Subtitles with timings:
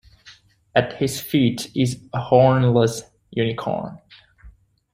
[0.73, 3.99] At his feet is a hornless unicorn.